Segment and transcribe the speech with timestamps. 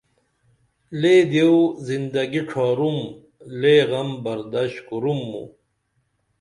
[0.99, 1.55] لے دیو
[1.87, 2.97] زندگی ڇھارُم
[3.59, 5.47] لے غم بردشت کُرُم موں